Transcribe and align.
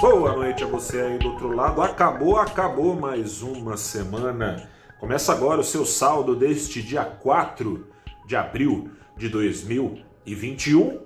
Boa 0.00 0.34
noite 0.34 0.64
a 0.64 0.66
você 0.66 0.98
aí 0.98 1.18
do 1.18 1.28
outro 1.28 1.54
lado. 1.54 1.82
Acabou, 1.82 2.38
acabou 2.38 2.98
mais 2.98 3.42
uma 3.42 3.76
semana. 3.76 4.66
Começa 4.98 5.30
agora 5.30 5.60
o 5.60 5.64
seu 5.64 5.84
saldo 5.84 6.34
deste 6.34 6.82
dia 6.82 7.04
4 7.04 7.86
de 8.26 8.34
abril 8.34 8.88
de 9.14 9.28
2021, 9.28 11.02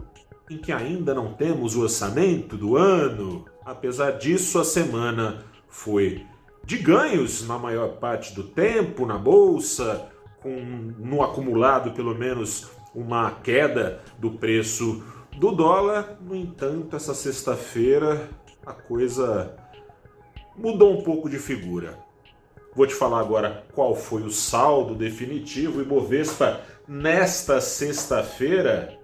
em 0.48 0.58
que 0.58 0.70
ainda 0.70 1.12
não 1.12 1.32
temos 1.32 1.74
o 1.74 1.80
orçamento 1.80 2.56
do 2.56 2.76
ano. 2.76 3.44
Apesar 3.64 4.12
disso, 4.12 4.60
a 4.60 4.64
semana 4.64 5.44
foi 5.68 6.24
de 6.62 6.78
ganhos 6.78 7.44
na 7.48 7.58
maior 7.58 7.96
parte 7.96 8.32
do 8.32 8.44
tempo 8.44 9.04
na 9.04 9.18
bolsa, 9.18 10.08
com 10.40 10.54
no 11.00 11.20
acumulado 11.20 11.90
pelo 11.90 12.14
menos 12.14 12.70
uma 12.94 13.28
queda 13.32 14.00
do 14.20 14.30
preço 14.30 15.02
do 15.36 15.50
dólar. 15.50 16.16
No 16.20 16.36
entanto, 16.36 16.94
essa 16.94 17.12
sexta-feira 17.12 18.30
a 18.66 18.72
coisa 18.72 19.54
mudou 20.56 20.98
um 20.98 21.02
pouco 21.02 21.28
de 21.28 21.38
figura. 21.38 21.98
Vou 22.74 22.86
te 22.86 22.94
falar 22.94 23.20
agora 23.20 23.62
qual 23.72 23.94
foi 23.94 24.22
o 24.22 24.30
saldo 24.30 24.94
definitivo. 24.94 25.80
E 25.80 25.84
Bovespa, 25.84 26.60
nesta 26.88 27.60
sexta-feira, 27.60 28.98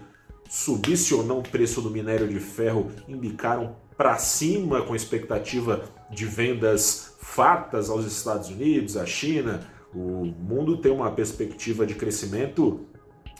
subisse 0.49 1.13
ou 1.13 1.23
não 1.23 1.37
o 1.39 1.43
preço 1.43 1.79
do 1.79 1.91
minério 1.91 2.27
de 2.27 2.39
ferro, 2.39 2.89
indicaram 3.07 3.75
para 3.97 4.17
cima 4.17 4.81
com 4.81 4.95
expectativa 4.95 5.83
de 6.09 6.25
vendas 6.25 7.15
fartas 7.19 7.89
aos 7.89 8.05
Estados 8.05 8.49
Unidos, 8.49 8.97
à 8.97 9.05
China. 9.05 9.67
O 9.93 10.25
mundo 10.25 10.77
tem 10.77 10.91
uma 10.91 11.11
perspectiva 11.11 11.85
de 11.85 11.95
crescimento. 11.95 12.85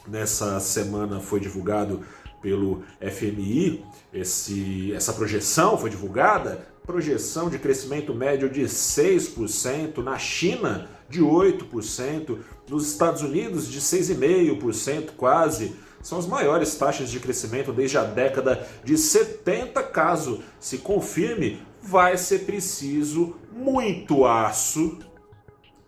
Nessa 0.07 0.59
semana 0.59 1.19
foi 1.19 1.39
divulgado 1.39 2.01
pelo 2.41 2.83
FMI 2.99 3.83
esse, 4.13 4.93
essa 4.93 5.11
projeção 5.11 5.75
foi 5.75 5.89
divulgada, 5.89 6.67
projeção 6.86 7.49
de 7.49 7.58
crescimento 7.58 8.13
médio 8.13 8.47
de 8.47 8.61
6%, 8.61 9.97
na 10.03 10.19
China 10.19 10.87
de 11.09 11.21
8%, 11.21 12.37
nos 12.69 12.87
Estados 12.87 13.23
Unidos 13.23 13.67
de 13.67 13.81
6,5% 13.81 15.11
quase 15.17 15.75
são 16.03 16.19
as 16.19 16.27
maiores 16.27 16.75
taxas 16.75 17.09
de 17.09 17.19
crescimento 17.19 17.71
desde 17.71 17.97
a 17.97 18.03
década 18.03 18.67
de 18.83 18.97
70. 18.97 19.81
Caso 19.83 20.43
se 20.59 20.80
confirme, 20.80 21.65
vai 21.81 22.17
ser 22.17 22.39
preciso 22.39 23.37
muito 23.52 24.25
aço, 24.25 24.99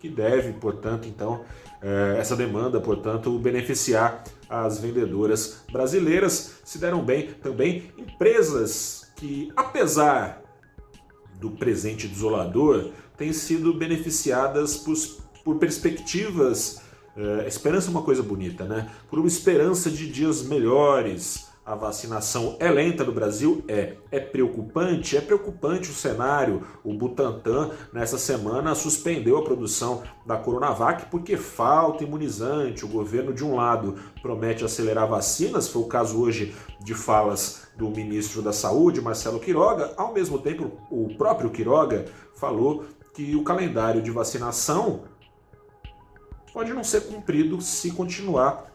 que 0.00 0.08
deve, 0.08 0.54
portanto, 0.54 1.06
então, 1.06 1.44
eh, 1.82 2.16
essa 2.18 2.34
demanda, 2.34 2.80
portanto, 2.80 3.38
beneficiar 3.38 4.24
as 4.48 4.78
vendedoras 4.78 5.64
brasileiras. 5.70 6.60
Se 6.64 6.78
deram 6.78 7.04
bem 7.04 7.28
também 7.34 7.92
empresas 7.98 9.12
que, 9.16 9.52
apesar 9.54 10.42
do 11.38 11.50
presente 11.50 12.08
desolador, 12.08 12.90
têm 13.16 13.32
sido 13.32 13.74
beneficiadas 13.74 14.76
por, 14.76 14.94
por 15.44 15.58
perspectivas 15.58 16.80
é, 17.16 17.48
esperança 17.48 17.88
é 17.88 17.90
uma 17.90 18.02
coisa 18.02 18.22
bonita, 18.22 18.64
né? 18.64 18.90
Por 19.08 19.18
uma 19.18 19.28
esperança 19.28 19.90
de 19.90 20.10
dias 20.10 20.42
melhores. 20.42 21.46
A 21.64 21.74
vacinação 21.74 22.56
é 22.60 22.70
lenta 22.70 23.02
no 23.02 23.10
Brasil? 23.10 23.64
É. 23.66 23.96
É 24.12 24.20
preocupante? 24.20 25.16
É 25.16 25.20
preocupante 25.20 25.90
o 25.90 25.94
cenário. 25.94 26.62
O 26.84 26.94
Butantan, 26.94 27.70
nessa 27.92 28.18
semana, 28.18 28.72
suspendeu 28.76 29.36
a 29.36 29.42
produção 29.42 30.04
da 30.24 30.36
Coronavac 30.36 31.06
porque 31.10 31.36
falta 31.36 32.04
imunizante. 32.04 32.84
O 32.84 32.88
governo, 32.88 33.34
de 33.34 33.44
um 33.44 33.56
lado, 33.56 33.96
promete 34.22 34.64
acelerar 34.64 35.08
vacinas, 35.08 35.66
foi 35.66 35.82
o 35.82 35.86
caso 35.86 36.20
hoje 36.20 36.54
de 36.84 36.94
falas 36.94 37.66
do 37.76 37.90
ministro 37.90 38.42
da 38.42 38.52
Saúde, 38.52 39.00
Marcelo 39.00 39.40
Quiroga. 39.40 39.92
Ao 39.96 40.12
mesmo 40.12 40.38
tempo, 40.38 40.70
o 40.88 41.16
próprio 41.16 41.50
Quiroga 41.50 42.04
falou 42.36 42.84
que 43.12 43.34
o 43.34 43.42
calendário 43.42 44.02
de 44.02 44.10
vacinação 44.12 45.00
pode 46.56 46.72
não 46.72 46.82
ser 46.82 47.02
cumprido 47.02 47.60
se 47.60 47.90
continuar 47.90 48.72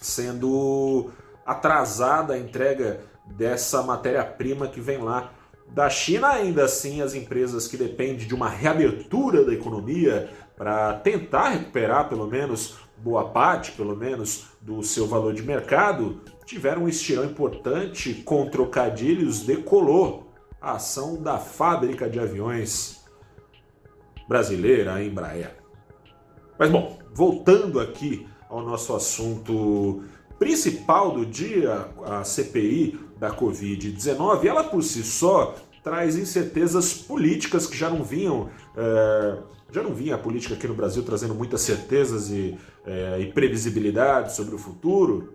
sendo 0.00 1.10
atrasada 1.44 2.34
a 2.34 2.38
entrega 2.38 3.00
dessa 3.26 3.82
matéria-prima 3.82 4.68
que 4.68 4.80
vem 4.80 4.98
lá 4.98 5.32
da 5.66 5.90
China. 5.90 6.28
Ainda 6.28 6.66
assim, 6.66 7.02
as 7.02 7.14
empresas 7.14 7.66
que 7.66 7.76
dependem 7.76 8.24
de 8.24 8.32
uma 8.32 8.48
reabertura 8.48 9.44
da 9.44 9.52
economia 9.52 10.30
para 10.56 10.94
tentar 10.94 11.48
recuperar 11.48 12.08
pelo 12.08 12.28
menos 12.28 12.76
boa 12.98 13.30
parte, 13.30 13.72
pelo 13.72 13.96
menos, 13.96 14.50
do 14.60 14.80
seu 14.84 15.04
valor 15.04 15.34
de 15.34 15.42
mercado, 15.42 16.20
tiveram 16.46 16.84
um 16.84 16.88
estirão 16.88 17.24
importante 17.24 18.14
com 18.14 18.48
trocadilhos, 18.48 19.40
decolou 19.40 20.32
a 20.60 20.74
ação 20.74 21.20
da 21.20 21.36
fábrica 21.36 22.08
de 22.08 22.20
aviões 22.20 23.04
brasileira, 24.28 24.94
a 24.94 25.02
Embraer. 25.02 25.56
Mas 26.56 26.70
bom, 26.70 26.97
voltando 27.14 27.80
aqui 27.80 28.26
ao 28.48 28.62
nosso 28.62 28.94
assunto 28.94 30.02
principal 30.38 31.12
do 31.12 31.26
dia, 31.26 31.88
a 32.04 32.24
CPI 32.24 32.98
da 33.18 33.30
Covid-19, 33.30 34.44
ela 34.44 34.64
por 34.64 34.82
si 34.82 35.02
só 35.02 35.56
traz 35.82 36.16
incertezas 36.16 36.94
políticas 36.94 37.66
que 37.66 37.76
já 37.76 37.90
não 37.90 38.04
vinham. 38.04 38.48
É, 38.76 39.38
já 39.70 39.82
não 39.82 39.92
vinha 39.92 40.14
a 40.14 40.18
política 40.18 40.54
aqui 40.54 40.66
no 40.66 40.74
Brasil 40.74 41.02
trazendo 41.02 41.34
muitas 41.34 41.60
certezas 41.60 42.30
e, 42.30 42.56
é, 42.86 43.20
e 43.20 43.32
previsibilidade 43.32 44.34
sobre 44.34 44.54
o 44.54 44.58
futuro. 44.58 45.34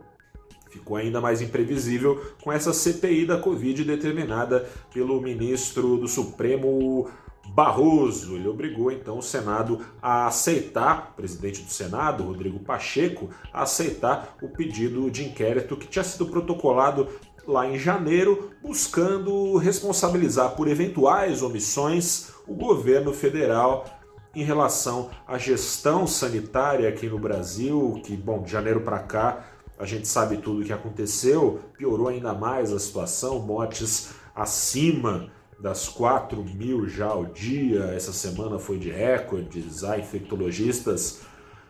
Ficou 0.71 0.97
ainda 0.97 1.21
mais 1.21 1.39
imprevisível 1.39 2.19
com 2.41 2.51
essa 2.51 2.73
CPI 2.73 3.27
da 3.27 3.37
Covid 3.37 3.83
determinada 3.83 4.67
pelo 4.91 5.21
ministro 5.21 5.97
do 5.97 6.07
Supremo 6.07 7.07
Barroso. 7.53 8.35
Ele 8.35 8.47
obrigou 8.47 8.91
então 8.91 9.19
o 9.19 9.23
Senado 9.23 9.79
a 10.01 10.27
aceitar, 10.27 11.11
o 11.11 11.15
presidente 11.15 11.61
do 11.61 11.71
Senado, 11.71 12.23
Rodrigo 12.23 12.59
Pacheco, 12.59 13.29
a 13.53 13.63
aceitar 13.63 14.35
o 14.41 14.49
pedido 14.49 15.09
de 15.11 15.23
inquérito 15.23 15.77
que 15.77 15.87
tinha 15.87 16.03
sido 16.03 16.25
protocolado 16.25 17.07
lá 17.45 17.67
em 17.67 17.77
janeiro, 17.77 18.51
buscando 18.61 19.57
responsabilizar 19.57 20.55
por 20.55 20.67
eventuais 20.67 21.43
omissões 21.43 22.31
o 22.47 22.53
governo 22.53 23.13
federal 23.13 23.85
em 24.33 24.43
relação 24.43 25.11
à 25.27 25.37
gestão 25.37 26.07
sanitária 26.07 26.89
aqui 26.89 27.07
no 27.07 27.19
Brasil, 27.19 28.01
que, 28.03 28.15
bom, 28.15 28.41
de 28.41 28.51
janeiro 28.51 28.81
para 28.81 28.99
cá 28.99 29.45
a 29.77 29.85
gente 29.85 30.07
sabe 30.07 30.37
tudo 30.37 30.61
o 30.61 30.65
que 30.65 30.71
aconteceu, 30.71 31.59
piorou 31.77 32.07
ainda 32.07 32.33
mais 32.33 32.71
a 32.71 32.79
situação, 32.79 33.39
mortes 33.39 34.11
acima 34.35 35.29
das 35.63 35.87
4 35.87 36.43
mil 36.43 36.89
já 36.89 37.05
ao 37.05 37.23
dia. 37.23 37.85
Essa 37.95 38.11
semana 38.11 38.59
foi 38.59 38.77
de 38.77 38.91
recordes. 38.91 39.81
Há 39.81 39.97
infectologistas 39.97 41.21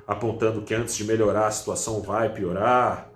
apontando 0.08 0.64
que 0.64 0.74
antes 0.74 0.96
de 0.96 1.04
melhorar 1.04 1.46
a 1.46 1.52
situação 1.52 2.02
vai 2.02 2.34
piorar. 2.34 3.12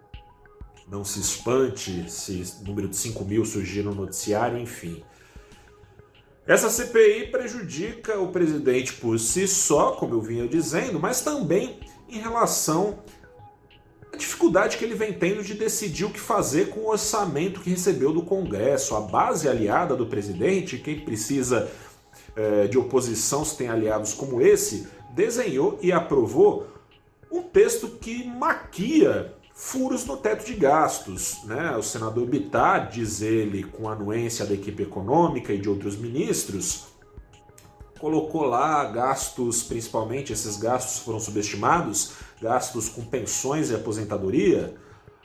Não 0.87 1.03
se 1.03 1.19
espante 1.19 2.09
se 2.11 2.43
número 2.63 2.87
de 2.87 2.95
5 2.95 3.25
mil 3.25 3.43
surgir 3.43 3.81
no 3.81 3.95
noticiário, 3.95 4.59
enfim. 4.59 5.03
Essa 6.45 6.69
CPI 6.69 7.31
prejudica 7.31 8.19
o 8.19 8.31
presidente 8.31 8.93
por 8.93 9.19
si 9.19 9.47
só, 9.47 9.93
como 9.93 10.13
eu 10.13 10.21
vinha 10.21 10.47
dizendo, 10.47 10.99
mas 10.99 11.21
também 11.21 11.79
em 12.07 12.19
relação 12.19 12.99
dificuldade 14.17 14.77
que 14.77 14.83
ele 14.83 14.95
vem 14.95 15.13
tendo 15.13 15.43
de 15.43 15.53
decidir 15.53 16.05
o 16.05 16.09
que 16.09 16.19
fazer 16.19 16.69
com 16.69 16.81
o 16.81 16.89
orçamento 16.89 17.61
que 17.61 17.69
recebeu 17.69 18.11
do 18.11 18.21
Congresso. 18.21 18.95
A 18.95 19.01
base 19.01 19.47
aliada 19.47 19.95
do 19.95 20.05
presidente, 20.05 20.77
quem 20.77 20.99
precisa 20.99 21.71
é, 22.35 22.67
de 22.67 22.77
oposição 22.77 23.45
se 23.45 23.55
tem 23.57 23.69
aliados 23.69 24.13
como 24.13 24.41
esse, 24.41 24.87
desenhou 25.11 25.79
e 25.81 25.91
aprovou 25.91 26.67
um 27.31 27.41
texto 27.41 27.87
que 27.87 28.25
maquia 28.25 29.33
furos 29.53 30.05
no 30.05 30.17
teto 30.17 30.45
de 30.45 30.53
gastos. 30.53 31.43
Né? 31.45 31.75
O 31.75 31.81
senador 31.81 32.25
Bittar, 32.27 32.89
diz 32.89 33.21
ele, 33.21 33.63
com 33.63 33.89
anuência 33.89 34.45
da 34.45 34.53
equipe 34.53 34.83
econômica 34.83 35.51
e 35.51 35.57
de 35.57 35.67
outros 35.67 35.97
ministros, 35.97 36.87
colocou 37.99 38.43
lá 38.43 38.83
gastos, 38.85 39.63
principalmente 39.63 40.31
esses 40.31 40.57
gastos 40.57 40.99
foram 40.99 41.19
subestimados, 41.19 42.13
gastos 42.41 42.89
com 42.89 43.03
pensões 43.03 43.69
e 43.69 43.75
aposentadoria, 43.75 44.75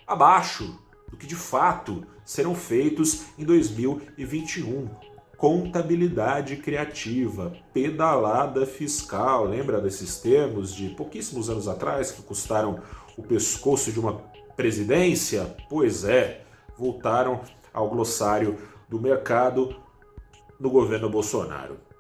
abaixo 0.07 0.79
do 1.09 1.17
que 1.17 1.27
de 1.27 1.37
fato 1.37 2.07
serão 2.25 2.55
feitos 2.55 3.27
em 3.39 3.45
2021. 3.45 4.89
Contabilidade 5.37 6.57
criativa, 6.57 7.53
pedalada 7.75 8.65
fiscal, 8.65 9.45
lembra 9.45 9.81
desses 9.81 10.19
termos 10.19 10.73
de 10.73 10.91
pouquíssimos 10.91 11.51
anos 11.51 11.67
atrás 11.67 12.13
que 12.13 12.23
custaram 12.23 12.81
o 13.17 13.23
pescoço 13.23 13.91
de 13.91 13.99
uma 13.99 14.15
presidência? 14.57 15.57
Pois 15.69 16.05
é, 16.05 16.45
voltaram 16.79 17.41
ao 17.75 17.91
glossário 17.91 18.57
do 18.89 19.01
mercado 19.01 19.77
do 20.61 20.71
governo 20.71 21.11
Bolsonaro 21.11 21.92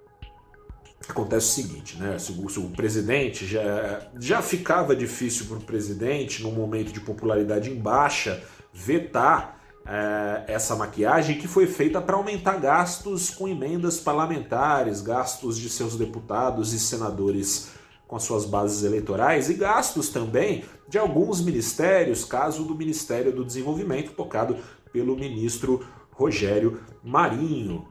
acontece 1.10 1.46
o 1.46 1.64
seguinte, 1.64 1.96
né? 1.96 2.18
Se 2.18 2.32
o, 2.32 2.48
se 2.48 2.60
o, 2.60 2.68
presidente 2.70 3.46
já, 3.46 4.06
já 4.20 4.42
ficava 4.42 4.94
difícil 4.94 5.46
para 5.46 5.56
o 5.56 5.62
presidente, 5.62 6.42
num 6.42 6.52
momento 6.52 6.92
de 6.92 7.00
popularidade 7.00 7.70
em 7.70 7.74
baixa, 7.74 8.42
vetar 8.72 9.60
é, 9.84 10.44
essa 10.46 10.76
maquiagem 10.76 11.38
que 11.38 11.48
foi 11.48 11.66
feita 11.66 12.00
para 12.00 12.16
aumentar 12.16 12.58
gastos 12.58 13.30
com 13.30 13.48
emendas 13.48 13.98
parlamentares, 13.98 15.00
gastos 15.00 15.58
de 15.58 15.68
seus 15.68 15.96
deputados 15.96 16.72
e 16.72 16.78
senadores 16.78 17.70
com 18.06 18.16
as 18.16 18.22
suas 18.24 18.44
bases 18.44 18.84
eleitorais 18.84 19.48
e 19.48 19.54
gastos 19.54 20.10
também 20.10 20.64
de 20.88 20.98
alguns 20.98 21.40
ministérios, 21.40 22.24
caso 22.24 22.64
do 22.64 22.74
Ministério 22.74 23.32
do 23.32 23.44
Desenvolvimento, 23.44 24.12
tocado 24.12 24.56
pelo 24.92 25.16
ministro 25.16 25.84
Rogério 26.10 26.80
Marinho. 27.02 27.88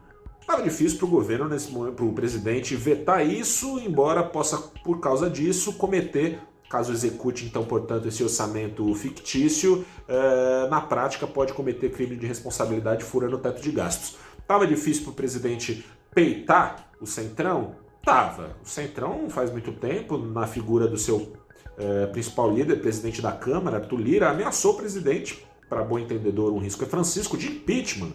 Estava 0.51 0.67
difícil 0.67 0.97
para 0.97 1.07
o 1.07 1.09
governo, 1.09 1.47
nesse 1.47 1.71
momento, 1.71 1.95
para 1.95 2.03
o 2.03 2.11
presidente 2.11 2.75
vetar 2.75 3.25
isso, 3.25 3.79
embora 3.79 4.21
possa, 4.21 4.57
por 4.83 4.99
causa 4.99 5.29
disso, 5.29 5.71
cometer, 5.77 6.41
caso 6.69 6.91
execute, 6.91 7.45
então, 7.45 7.63
portanto, 7.63 8.09
esse 8.09 8.21
orçamento 8.21 8.93
fictício, 8.93 9.85
eh, 10.09 10.67
na 10.69 10.81
prática 10.81 11.25
pode 11.25 11.53
cometer 11.53 11.89
crime 11.89 12.17
de 12.17 12.27
responsabilidade 12.27 13.05
furando 13.05 13.37
o 13.37 13.39
teto 13.39 13.61
de 13.61 13.71
gastos. 13.71 14.17
Estava 14.39 14.67
difícil 14.67 15.03
para 15.03 15.11
o 15.11 15.15
presidente 15.15 15.85
peitar 16.13 16.91
o 16.99 17.07
Centrão? 17.07 17.77
Tava. 18.03 18.57
O 18.61 18.67
Centrão, 18.67 19.29
faz 19.29 19.49
muito 19.49 19.71
tempo, 19.71 20.17
na 20.17 20.45
figura 20.45 20.85
do 20.85 20.97
seu 20.97 21.31
eh, 21.77 22.07
principal 22.07 22.51
líder, 22.53 22.81
presidente 22.81 23.21
da 23.21 23.31
Câmara, 23.31 23.79
Tulira, 23.79 24.29
ameaçou 24.29 24.73
o 24.73 24.77
presidente, 24.77 25.47
para 25.69 25.81
bom 25.81 25.97
entendedor, 25.97 26.51
um 26.51 26.59
risco 26.59 26.83
é 26.83 26.87
Francisco, 26.87 27.37
de 27.37 27.47
impeachment 27.47 28.11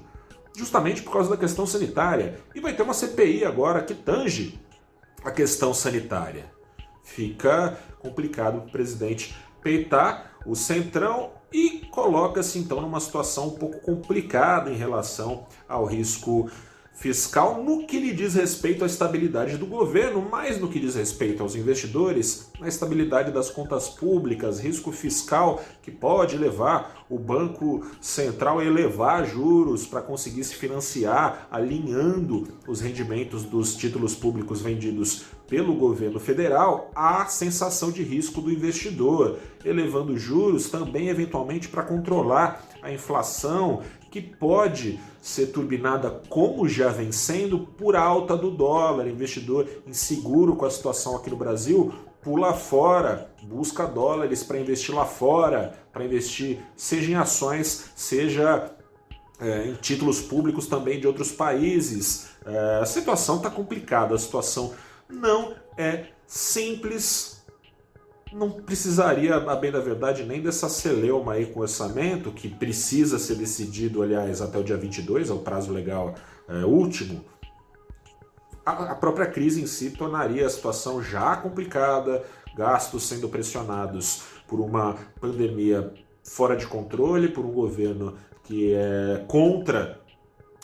justamente 0.57 1.03
por 1.03 1.13
causa 1.13 1.31
da 1.31 1.37
questão 1.37 1.67
sanitária. 1.67 2.41
E 2.55 2.61
vai 2.61 2.75
ter 2.75 2.83
uma 2.83 2.95
CPI 2.95 3.45
agora 3.45 3.83
que 3.83 3.95
tange 3.95 4.59
a 5.23 5.31
questão 5.31 5.75
sanitária. 5.75 6.51
Fica 7.05 7.79
complicado 8.01 8.59
o 8.59 8.71
presidente 8.71 9.37
peitar 9.63 10.33
o 10.47 10.55
centrão 10.55 11.33
e 11.53 11.81
coloca-se 11.91 12.59
então 12.59 12.81
numa 12.81 13.01
situação 13.01 13.49
um 13.49 13.59
pouco 13.59 13.81
complicada 13.81 14.71
em 14.71 14.77
relação 14.77 15.47
ao 15.69 15.85
risco 15.85 16.51
fiscal 16.97 17.63
no 17.63 17.87
que 17.87 18.01
lhe 18.01 18.13
diz 18.13 18.35
respeito 18.35 18.83
à 18.83 18.87
estabilidade 18.87 19.59
do 19.59 19.67
governo, 19.67 20.27
mais 20.29 20.59
no 20.59 20.67
que 20.67 20.81
diz 20.81 20.95
respeito 20.95 21.43
aos 21.43 21.55
investidores, 21.55 22.51
na 22.59 22.67
estabilidade 22.67 23.31
das 23.31 23.51
contas 23.51 23.89
públicas, 23.91 24.59
risco 24.59 24.91
fiscal 24.91 25.63
que 25.83 25.91
pode 25.91 26.39
levar 26.39 27.05
o 27.11 27.19
Banco 27.19 27.87
Central 28.01 28.59
a 28.59 28.65
elevar 28.65 29.27
juros 29.27 29.87
para 29.87 30.01
conseguir 30.01 30.43
se 30.43 30.55
financiar, 30.55 31.47
alinhando 31.51 32.49
os 32.67 32.81
rendimentos 32.81 33.43
dos 33.45 33.77
títulos 33.77 34.15
públicos 34.15 34.63
vendidos 34.63 35.27
pelo 35.47 35.75
governo 35.75 36.19
federal 36.19 36.91
à 36.95 37.27
sensação 37.27 37.91
de 37.91 38.03
risco 38.03 38.41
do 38.41 38.51
investidor, 38.51 39.39
elevando 39.65 40.19
juros 40.19 40.71
também 40.71 41.09
eventualmente 41.09 41.69
para 41.69 41.83
controlar 41.83 42.67
a 42.83 42.91
inflação 42.91 43.83
que 44.17 44.23
pode 44.23 44.99
ser 45.21 45.49
turbinada 45.49 46.23
como 46.31 46.67
já 46.67 46.89
vem 46.89 47.13
sendo 47.13 47.59
por 47.59 47.95
alta 47.95 48.35
do 48.35 48.51
dólar. 48.51 49.07
Investidor 49.07 49.69
inseguro 49.87 50.57
com 50.57 50.65
a 50.65 50.71
situação 50.71 51.17
aqui 51.17 51.29
no 51.29 51.37
Brasil 51.37 51.93
pula 52.23 52.55
fora, 52.55 53.31
busca 53.43 53.87
dólares 53.87 54.43
para 54.43 54.59
investir 54.59 54.95
lá 54.95 55.05
fora, 55.05 55.75
para 55.93 56.05
investir 56.05 56.59
seja 56.75 57.11
em 57.11 57.15
ações, 57.15 57.91
seja 57.95 58.73
é, 59.39 59.69
em 59.69 59.75
títulos 59.75 60.23
públicos 60.23 60.67
também 60.67 60.99
de 60.99 61.07
outros 61.07 61.31
países. 61.31 62.31
É, 62.47 62.81
a 62.81 62.87
situação 62.87 63.37
está 63.37 63.51
complicada, 63.51 64.15
a 64.15 64.19
situação 64.19 64.73
não 65.11 65.55
é 65.77 66.07
simples 66.27 67.36
não 68.37 68.51
precisaria, 68.51 69.37
a 69.37 69.57
bem 69.57 69.73
da 69.73 69.81
verdade, 69.81 70.23
nem 70.23 70.43
dessa 70.43 70.69
celeuma 70.69 71.33
aí 71.33 71.47
com 71.47 71.61
orçamento, 71.61 72.31
que 72.31 72.49
precisa 72.49 73.19
ser 73.19 73.37
decidido, 73.37 74.03
aliás, 74.03 74.43
até 74.43 74.59
o 74.59 74.63
dia 74.63 74.77
22, 74.77 75.31
é 75.31 75.33
o 75.33 75.39
prazo 75.39 75.73
legal 75.73 76.15
é, 76.47 76.65
último. 76.65 77.25
A, 78.65 78.93
a 78.93 78.95
própria 78.95 79.27
crise 79.27 79.63
em 79.63 79.67
si 79.67 79.91
tornaria 79.91 80.47
a 80.47 80.51
situação 80.51 81.03
já 81.03 81.35
complicada, 81.37 82.25
gastos 82.55 83.05
sendo 83.05 83.29
pressionados 83.29 84.25
por 84.47 84.61
uma 84.61 84.97
pandemia 85.19 85.95
fora 86.23 86.57
de 86.57 86.67
controle, 86.67 87.29
por 87.29 87.45
um 87.45 87.53
governo 87.53 88.17
que 88.45 88.75
é 88.75 89.25
contra 89.27 90.01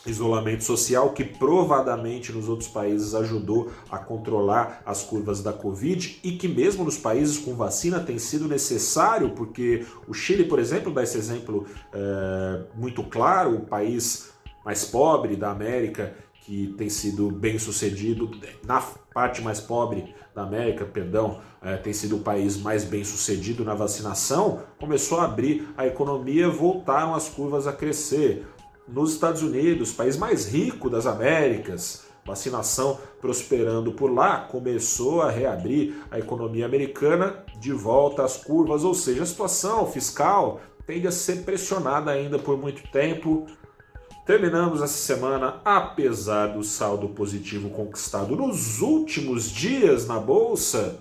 isolamento 0.05 0.63
social 0.63 1.11
que 1.11 1.23
provadamente 1.23 2.31
nos 2.31 2.49
outros 2.49 2.67
países 2.67 3.15
ajudou 3.15 3.71
a 3.89 3.97
controlar 3.97 4.81
as 4.85 5.03
curvas 5.03 5.41
da 5.41 5.53
Covid 5.53 6.19
e 6.23 6.33
que 6.33 6.47
mesmo 6.47 6.83
nos 6.83 6.97
países 6.97 7.37
com 7.37 7.55
vacina 7.55 7.99
tem 7.99 8.19
sido 8.19 8.47
necessário, 8.47 9.31
porque 9.31 9.85
o 10.07 10.13
Chile, 10.13 10.43
por 10.45 10.59
exemplo, 10.59 10.93
dá 10.93 11.03
esse 11.03 11.17
exemplo 11.17 11.65
é, 11.93 12.61
muito 12.75 13.03
claro, 13.03 13.55
o 13.55 13.61
país 13.61 14.31
mais 14.65 14.85
pobre 14.85 15.35
da 15.35 15.51
América 15.51 16.13
que 16.45 16.73
tem 16.77 16.89
sido 16.89 17.31
bem 17.31 17.57
sucedido, 17.57 18.29
na 18.65 18.81
parte 19.13 19.41
mais 19.41 19.61
pobre 19.61 20.13
da 20.35 20.43
América, 20.43 20.83
perdão, 20.83 21.39
é, 21.61 21.77
tem 21.77 21.93
sido 21.93 22.17
o 22.17 22.19
país 22.19 22.57
mais 22.57 22.83
bem 22.83 23.03
sucedido 23.03 23.63
na 23.63 23.73
vacinação, 23.73 24.63
começou 24.77 25.19
a 25.19 25.25
abrir 25.25 25.69
a 25.77 25.87
economia, 25.87 26.49
voltaram 26.49 27.15
as 27.15 27.29
curvas 27.29 27.65
a 27.65 27.71
crescer 27.71 28.45
nos 28.87 29.13
Estados 29.13 29.41
Unidos, 29.41 29.91
país 29.91 30.17
mais 30.17 30.47
rico 30.47 30.89
das 30.89 31.05
Américas, 31.05 32.03
vacinação 32.25 32.99
prosperando 33.19 33.91
por 33.93 34.11
lá, 34.11 34.39
começou 34.39 35.21
a 35.21 35.29
reabrir 35.29 35.95
a 36.09 36.19
economia 36.19 36.65
americana 36.65 37.43
de 37.59 37.71
volta 37.71 38.23
às 38.23 38.37
curvas, 38.37 38.83
ou 38.83 38.93
seja, 38.93 39.23
a 39.23 39.25
situação 39.25 39.85
fiscal 39.91 40.61
tende 40.85 41.07
a 41.07 41.11
ser 41.11 41.43
pressionada 41.43 42.11
ainda 42.11 42.37
por 42.37 42.57
muito 42.57 42.83
tempo. 42.91 43.45
Terminamos 44.25 44.81
essa 44.81 44.93
semana, 44.93 45.61
apesar 45.65 46.47
do 46.47 46.63
saldo 46.63 47.09
positivo 47.09 47.69
conquistado 47.69 48.35
nos 48.35 48.81
últimos 48.81 49.49
dias 49.49 50.07
na 50.07 50.19
bolsa, 50.19 50.99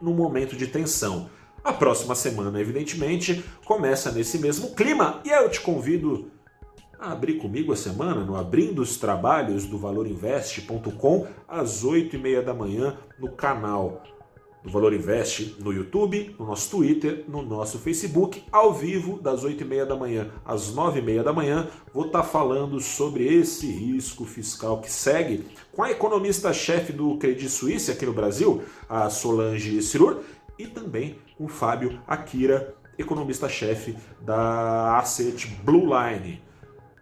num 0.00 0.14
momento 0.14 0.54
de 0.56 0.66
tensão. 0.66 1.28
A 1.64 1.72
próxima 1.72 2.14
semana, 2.14 2.60
evidentemente, 2.60 3.44
começa 3.64 4.12
nesse 4.12 4.38
mesmo 4.38 4.74
clima 4.74 5.20
e 5.24 5.30
eu 5.30 5.48
te 5.48 5.60
convido 5.60 6.30
abrir 6.98 7.34
comigo 7.34 7.72
a 7.72 7.76
semana 7.76 8.24
no 8.24 8.36
Abrindo 8.36 8.82
os 8.82 8.96
Trabalhos 8.96 9.66
do 9.66 9.78
ValorInvest.com 9.78 11.26
às 11.48 11.84
8 11.84 12.16
e 12.16 12.18
meia 12.18 12.42
da 12.42 12.54
manhã 12.54 12.96
no 13.18 13.32
canal 13.32 14.02
do 14.64 14.70
Valor 14.70 14.94
Invest 14.94 15.56
no 15.60 15.70
YouTube, 15.70 16.34
no 16.38 16.46
nosso 16.46 16.70
Twitter, 16.70 17.24
no 17.28 17.42
nosso 17.42 17.78
Facebook, 17.78 18.42
ao 18.50 18.72
vivo 18.72 19.20
das 19.20 19.44
8 19.44 19.62
e 19.62 19.66
meia 19.66 19.84
da 19.84 19.94
manhã 19.94 20.30
às 20.42 20.74
9 20.74 21.00
e 21.00 21.02
meia 21.02 21.22
da 21.22 21.34
manhã. 21.34 21.68
Vou 21.92 22.06
estar 22.06 22.22
falando 22.22 22.80
sobre 22.80 23.26
esse 23.26 23.66
risco 23.66 24.24
fiscal 24.24 24.80
que 24.80 24.90
segue 24.90 25.44
com 25.70 25.82
a 25.82 25.90
economista-chefe 25.90 26.94
do 26.94 27.18
Credit 27.18 27.50
Suisse 27.50 27.90
aqui 27.90 28.06
no 28.06 28.14
Brasil, 28.14 28.62
a 28.88 29.10
Solange 29.10 29.82
Cirur, 29.82 30.20
e 30.58 30.66
também 30.66 31.18
com 31.36 31.44
o 31.44 31.48
Fábio 31.48 32.00
Akira, 32.06 32.74
economista-chefe 32.96 33.94
da 34.22 34.96
Asset 34.96 35.46
Blue 35.62 35.84
Line. 35.84 36.40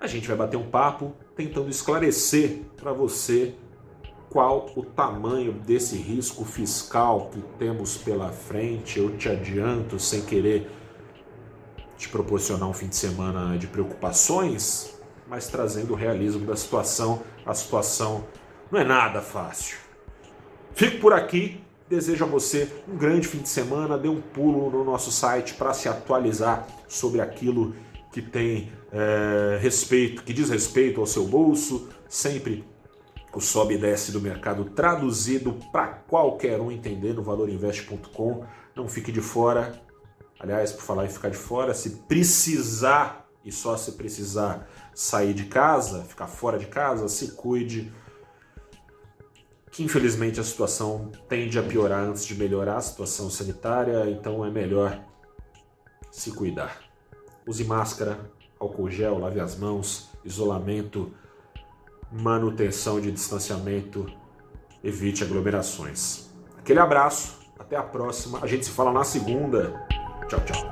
A 0.03 0.09
gente 0.09 0.27
vai 0.27 0.37
bater 0.37 0.57
um 0.57 0.69
papo 0.69 1.15
tentando 1.37 1.71
esclarecer 1.71 2.63
para 2.77 2.93
você 2.93 3.55
qual 4.29 4.69
o 4.75 4.83
tamanho 4.83 5.53
desse 5.53 5.95
risco 5.95 6.45
fiscal 6.45 7.31
que 7.33 7.41
temos 7.57 7.99
pela 7.99 8.31
frente. 8.33 8.99
Eu 8.99 9.17
te 9.17 9.29
adianto, 9.29 10.01
sem 10.01 10.23
querer 10.23 10.69
te 11.97 12.09
proporcionar 12.09 12.69
um 12.69 12.73
fim 12.73 12.89
de 12.89 12.97
semana 12.97 13.57
de 13.57 13.69
preocupações, 13.69 14.93
mas 15.29 15.47
trazendo 15.47 15.93
o 15.93 15.97
realismo 15.97 16.45
da 16.45 16.57
situação. 16.57 17.23
A 17.47 17.55
situação 17.55 18.25
não 18.73 18.81
é 18.81 18.85
nada 18.85 19.21
fácil. 19.21 19.77
Fico 20.75 20.99
por 20.99 21.13
aqui. 21.13 21.63
Desejo 21.89 22.25
a 22.25 22.27
você 22.27 22.69
um 22.89 22.97
grande 22.97 23.29
fim 23.29 23.39
de 23.39 23.49
semana. 23.49 23.97
Dê 23.97 24.09
um 24.09 24.21
pulo 24.21 24.69
no 24.69 24.83
nosso 24.83 25.13
site 25.13 25.55
para 25.55 25.73
se 25.73 25.89
atualizar 25.89 26.67
sobre 26.89 27.21
aquilo 27.21 27.73
que 28.13 28.21
tem 28.21 28.71
é, 28.93 29.59
respeito, 29.61 30.23
que 30.23 30.33
diz 30.33 30.51
respeito 30.51 31.01
ao 31.01 31.07
seu 31.07 31.27
bolso. 31.27 31.89
Sempre 32.09 32.65
o 33.35 33.41
sobe 33.41 33.75
e 33.75 33.79
desce 33.79 34.13
do 34.13 34.21
mercado 34.21 34.67
traduzido 34.67 35.59
para 35.73 35.89
qualquer 35.89 36.61
um 36.61 36.71
entender 36.71 37.15
no 37.15 37.23
valorinvest.com. 37.23 38.45
Não 38.77 38.87
fique 38.87 39.11
de 39.11 39.23
fora. 39.23 39.81
Aliás, 40.39 40.73
por 40.73 40.83
falar 40.83 41.07
em 41.07 41.09
ficar 41.09 41.31
de 41.31 41.37
fora, 41.37 41.73
se 41.73 41.91
precisar 42.07 43.27
e 43.45 43.51
só 43.51 43.77
se 43.77 43.93
precisar 43.93 44.69
sair 44.95 45.33
de 45.33 45.45
casa, 45.47 46.05
ficar 46.05 46.27
fora 46.27 46.59
de 46.59 46.67
casa, 46.67 47.09
se 47.09 47.33
cuide. 47.33 47.93
Que 49.71 49.83
infelizmente 49.83 50.39
a 50.39 50.45
situação 50.45 51.11
tende 51.29 51.59
a 51.59 51.63
piorar 51.63 52.05
antes 52.05 52.27
de 52.27 52.35
melhorar 52.35 52.77
a 52.77 52.81
situação 52.83 53.31
sanitária, 53.31 54.11
então 54.11 54.45
é 54.45 54.51
melhor 54.51 55.03
se 56.11 56.31
cuidar. 56.33 56.92
Use 57.47 57.65
máscara, 57.65 58.19
álcool 58.59 58.91
gel, 58.91 59.19
lave 59.19 59.41
as 59.41 59.57
mãos, 59.57 60.11
isolamento, 60.25 61.13
manutenção 62.11 63.01
de 63.01 63.11
distanciamento, 63.11 64.07
evite 64.83 65.25
aglomerações. 65.25 66.31
Aquele 66.59 66.79
abraço, 66.79 67.41
até 67.59 67.77
a 67.77 67.83
próxima. 67.83 68.39
A 68.43 68.47
gente 68.47 68.67
se 68.67 68.71
fala 68.71 68.93
na 68.93 69.05
segunda. 69.05 69.87
Tchau, 70.29 70.41
tchau. 70.45 70.72